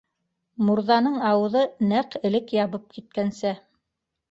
Мурҙаның 0.69 1.19
ауыҙы 1.33 1.63
нәҡ 1.93 2.19
элек 2.31 2.51
ябып 2.59 2.91
киткәнсә. 2.99 3.57